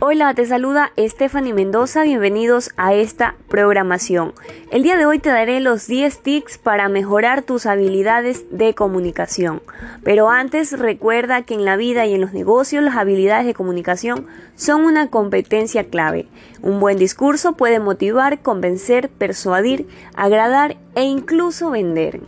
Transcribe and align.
Hola, 0.00 0.32
te 0.32 0.46
saluda 0.46 0.92
Stephanie 0.96 1.52
Mendoza, 1.52 2.04
bienvenidos 2.04 2.70
a 2.76 2.94
esta 2.94 3.34
programación. 3.48 4.32
El 4.70 4.84
día 4.84 4.96
de 4.96 5.06
hoy 5.06 5.18
te 5.18 5.28
daré 5.28 5.58
los 5.58 5.88
10 5.88 6.22
tips 6.22 6.56
para 6.56 6.88
mejorar 6.88 7.42
tus 7.42 7.66
habilidades 7.66 8.44
de 8.56 8.74
comunicación. 8.74 9.60
Pero 10.04 10.30
antes 10.30 10.78
recuerda 10.78 11.42
que 11.42 11.54
en 11.54 11.64
la 11.64 11.76
vida 11.76 12.06
y 12.06 12.14
en 12.14 12.20
los 12.20 12.32
negocios 12.32 12.84
las 12.84 12.96
habilidades 12.96 13.44
de 13.44 13.54
comunicación 13.54 14.28
son 14.54 14.82
una 14.82 15.10
competencia 15.10 15.82
clave. 15.82 16.28
Un 16.62 16.78
buen 16.78 16.96
discurso 16.96 17.54
puede 17.54 17.80
motivar, 17.80 18.40
convencer, 18.40 19.08
persuadir, 19.08 19.88
agradar 20.14 20.76
e 20.94 21.02
incluso 21.02 21.70
vender. 21.72 22.20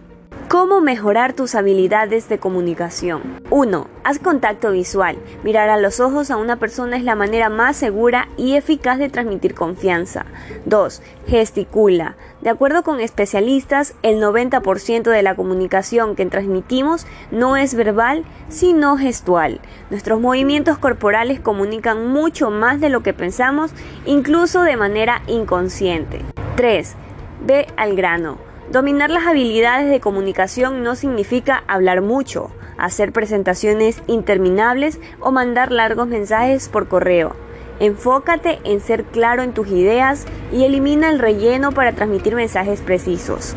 ¿Cómo 0.50 0.80
mejorar 0.80 1.32
tus 1.34 1.54
habilidades 1.54 2.28
de 2.28 2.40
comunicación? 2.40 3.40
1. 3.50 3.86
Haz 4.02 4.18
contacto 4.18 4.72
visual. 4.72 5.16
Mirar 5.44 5.68
a 5.68 5.76
los 5.76 6.00
ojos 6.00 6.28
a 6.32 6.36
una 6.38 6.56
persona 6.56 6.96
es 6.96 7.04
la 7.04 7.14
manera 7.14 7.48
más 7.48 7.76
segura 7.76 8.26
y 8.36 8.56
eficaz 8.56 8.98
de 8.98 9.08
transmitir 9.08 9.54
confianza. 9.54 10.26
2. 10.64 11.02
Gesticula. 11.28 12.16
De 12.40 12.50
acuerdo 12.50 12.82
con 12.82 12.98
especialistas, 12.98 13.94
el 14.02 14.20
90% 14.20 15.02
de 15.02 15.22
la 15.22 15.36
comunicación 15.36 16.16
que 16.16 16.26
transmitimos 16.26 17.06
no 17.30 17.56
es 17.56 17.76
verbal, 17.76 18.24
sino 18.48 18.96
gestual. 18.96 19.60
Nuestros 19.88 20.20
movimientos 20.20 20.78
corporales 20.78 21.38
comunican 21.38 22.08
mucho 22.08 22.50
más 22.50 22.80
de 22.80 22.88
lo 22.88 23.04
que 23.04 23.12
pensamos, 23.12 23.70
incluso 24.04 24.62
de 24.62 24.76
manera 24.76 25.22
inconsciente. 25.28 26.22
3. 26.56 26.96
Ve 27.46 27.68
al 27.76 27.94
grano. 27.94 28.49
Dominar 28.70 29.10
las 29.10 29.26
habilidades 29.26 29.90
de 29.90 29.98
comunicación 29.98 30.84
no 30.84 30.94
significa 30.94 31.64
hablar 31.66 32.02
mucho, 32.02 32.52
hacer 32.78 33.10
presentaciones 33.10 34.00
interminables 34.06 35.00
o 35.18 35.32
mandar 35.32 35.72
largos 35.72 36.06
mensajes 36.06 36.68
por 36.68 36.86
correo. 36.86 37.34
Enfócate 37.80 38.60
en 38.62 38.80
ser 38.80 39.02
claro 39.02 39.42
en 39.42 39.54
tus 39.54 39.66
ideas 39.72 40.24
y 40.52 40.62
elimina 40.62 41.10
el 41.10 41.18
relleno 41.18 41.72
para 41.72 41.94
transmitir 41.94 42.36
mensajes 42.36 42.80
precisos. 42.80 43.56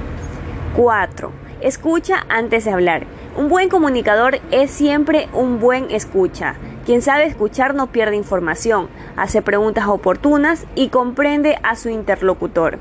4. 0.76 1.32
Escucha 1.62 2.26
antes 2.28 2.66
de 2.66 2.72
hablar. 2.72 3.06
Un 3.38 3.50
buen 3.50 3.70
comunicador 3.70 4.40
es 4.50 4.72
siempre 4.72 5.30
un 5.32 5.60
buen 5.60 5.92
escucha. 5.92 6.56
Quien 6.88 7.04
sabe 7.04 7.26
escuchar 7.26 7.76
no 7.76 7.92
pierde 7.92 8.16
información, 8.16 8.90
hace 9.16 9.44
preguntas 9.44 9.86
oportunas 9.86 10.66
y 10.74 10.90
comprende 10.90 11.60
a 11.62 11.76
su 11.76 11.90
interlocutor. 11.90 12.80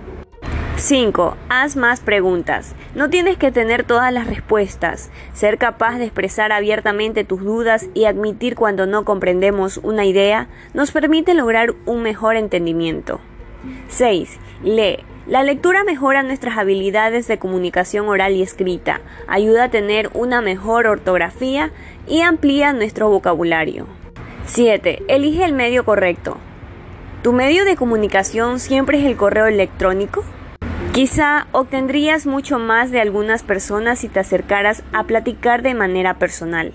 5. 0.83 1.37
Haz 1.49 1.77
más 1.77 2.01
preguntas. 2.01 2.75
No 2.97 3.09
tienes 3.09 3.37
que 3.37 3.53
tener 3.53 3.85
todas 3.85 4.13
las 4.13 4.27
respuestas. 4.27 5.13
Ser 5.33 5.57
capaz 5.57 5.99
de 5.99 6.07
expresar 6.07 6.51
abiertamente 6.51 7.23
tus 7.23 7.41
dudas 7.45 7.87
y 7.95 8.07
admitir 8.07 8.57
cuando 8.57 8.85
no 8.85 9.05
comprendemos 9.05 9.77
una 9.77 10.05
idea 10.07 10.49
nos 10.75 10.91
permite 10.91 11.35
lograr 11.35 11.73
un 11.87 12.03
mejor 12.03 12.35
entendimiento. 12.35 13.21
6. 13.91 14.41
Lee. 14.65 15.05
La 15.29 15.45
lectura 15.45 15.85
mejora 15.85 16.25
nuestras 16.25 16.59
habilidades 16.59 17.29
de 17.29 17.39
comunicación 17.39 18.09
oral 18.09 18.33
y 18.33 18.43
escrita, 18.43 19.03
ayuda 19.29 19.65
a 19.65 19.71
tener 19.71 20.11
una 20.15 20.41
mejor 20.41 20.89
ortografía 20.89 21.71
y 22.09 22.23
amplía 22.23 22.73
nuestro 22.73 23.09
vocabulario. 23.09 23.87
7. 24.47 25.05
Elige 25.07 25.45
el 25.45 25.53
medio 25.53 25.85
correcto. 25.85 26.39
¿Tu 27.23 27.33
medio 27.33 27.65
de 27.65 27.77
comunicación 27.77 28.59
siempre 28.59 28.99
es 28.99 29.05
el 29.05 29.17
correo 29.17 29.47
electrónico? 29.47 30.25
Quizá 30.93 31.47
obtendrías 31.53 32.27
mucho 32.27 32.59
más 32.59 32.91
de 32.91 33.01
algunas 33.01 33.43
personas 33.43 34.01
si 34.01 34.11
te 34.11 34.21
acercaras 34.21 34.83
a 34.93 35.05
platicar 35.05 35.62
de 35.62 35.73
manera 35.73 36.19
personal. 36.19 36.75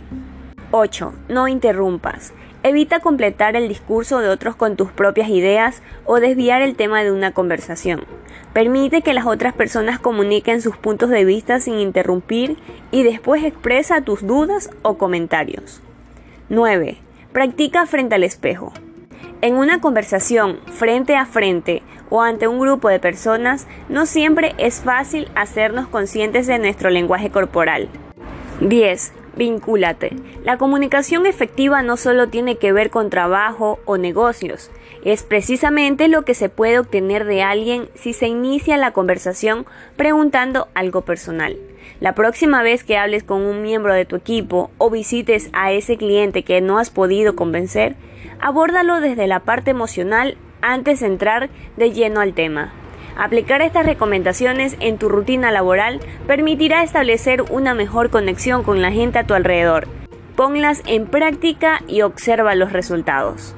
8. 0.72 1.14
No 1.30 1.48
interrumpas. 1.48 2.34
Evita 2.64 3.00
completar 3.00 3.56
el 3.56 3.68
discurso 3.68 4.18
de 4.18 4.30
otros 4.30 4.56
con 4.56 4.76
tus 4.76 4.92
propias 4.92 5.30
ideas 5.30 5.84
o 6.04 6.20
desviar 6.20 6.64
el 6.64 6.76
tema 6.76 7.04
de 7.04 7.12
una 7.12 7.32
conversación. 7.32 8.06
Permite 8.54 9.04
que 9.04 9.14
las 9.14 9.28
otras 9.28 9.54
personas 9.54 10.00
comuniquen 10.00 10.64
sus 10.64 10.78
puntos 10.78 11.12
de 11.12 11.24
vista 11.24 11.60
sin 11.60 11.78
interrumpir 11.78 12.58
y 12.90 13.04
después 13.04 13.44
expresa 13.44 14.02
tus 14.02 14.26
dudas 14.26 14.72
o 14.82 14.98
comentarios. 14.98 15.80
9. 16.50 16.98
Practica 17.34 17.86
frente 17.86 18.16
al 18.16 18.24
espejo. 18.24 18.74
En 19.42 19.54
una 19.54 19.80
conversación 19.80 20.60
frente 20.66 21.16
a 21.16 21.28
frente 21.28 21.84
o 22.10 22.22
ante 22.22 22.48
un 22.48 22.60
grupo 22.60 22.90
de 22.90 23.00
personas, 23.00 23.68
no 23.90 24.06
siempre 24.06 24.56
es 24.58 24.82
fácil 24.82 25.30
hacernos 25.36 25.88
conscientes 25.88 26.48
de 26.48 26.60
nuestro 26.60 26.90
lenguaje 26.90 27.30
corporal. 27.30 27.90
10. 28.62 29.14
Vincúlate. 29.36 30.16
La 30.44 30.58
comunicación 30.58 31.28
efectiva 31.28 31.84
no 31.84 31.96
solo 31.96 32.28
tiene 32.28 32.58
que 32.58 32.74
ver 32.74 32.90
con 32.90 33.12
trabajo 33.12 33.80
o 33.86 33.98
negocios, 33.98 34.72
es 35.04 35.24
precisamente 35.24 36.08
lo 36.08 36.24
que 36.24 36.34
se 36.34 36.50
puede 36.50 36.80
obtener 36.80 37.26
de 37.26 37.44
alguien 37.44 37.88
si 37.96 38.14
se 38.14 38.28
inicia 38.28 38.78
la 38.78 38.92
conversación 38.92 39.66
preguntando 39.96 40.68
algo 40.74 41.02
personal. 41.02 41.56
La 42.00 42.14
próxima 42.14 42.62
vez 42.64 42.84
que 42.84 42.98
hables 42.98 43.24
con 43.24 43.44
un 43.44 43.62
miembro 43.62 43.94
de 43.94 44.06
tu 44.06 44.16
equipo 44.16 44.70
o 44.78 44.90
visites 44.90 45.50
a 45.54 45.72
ese 45.72 45.98
cliente 45.98 46.44
que 46.44 46.62
no 46.62 46.78
has 46.78 46.90
podido 46.90 47.36
convencer, 47.36 47.96
abórdalo 48.40 49.00
desde 49.00 49.28
la 49.28 49.42
parte 49.42 49.72
emocional 49.72 50.38
antes 50.62 51.00
de 51.00 51.08
entrar 51.08 51.50
de 51.76 51.92
lleno 51.92 52.20
al 52.20 52.34
tema. 52.34 52.72
Aplicar 53.18 53.62
estas 53.62 53.86
recomendaciones 53.86 54.78
en 54.80 54.98
tu 54.98 55.10
rutina 55.10 55.52
laboral 55.52 56.00
permitirá 56.28 56.84
establecer 56.84 57.42
una 57.50 57.74
mejor 57.74 58.10
conexión 58.10 58.64
con 58.64 58.82
la 58.82 58.92
gente 58.92 59.20
a 59.20 59.24
tu 59.24 59.34
alrededor. 59.34 59.88
Ponlas 60.36 60.84
en 60.86 61.08
práctica 61.08 61.82
y 61.88 62.04
observa 62.04 62.54
los 62.54 62.72
resultados. 62.72 63.56